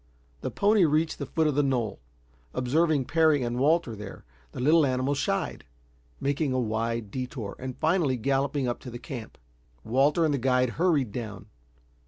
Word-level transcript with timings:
The 0.41 0.49
pony 0.49 0.83
reached 0.83 1.19
the 1.19 1.27
foot 1.27 1.45
of 1.45 1.53
the 1.53 1.61
knoll. 1.61 1.99
Observing 2.55 3.05
Parry 3.05 3.43
and 3.43 3.59
Walter 3.59 3.95
there, 3.95 4.25
the 4.51 4.59
little 4.59 4.83
animal 4.83 5.13
shied, 5.13 5.63
making 6.19 6.53
a 6.53 6.59
wide 6.59 7.11
detour, 7.11 7.55
and 7.59 7.77
finally 7.77 8.17
galloping 8.17 8.67
up 8.67 8.79
to 8.79 8.89
the 8.89 8.97
camp. 8.97 9.37
Walter 9.83 10.25
and 10.25 10.33
the 10.33 10.39
guide 10.39 10.69
hurried 10.71 11.11
down. 11.11 11.49